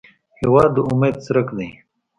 [0.39, 1.69] هېواد د امید څرک دی.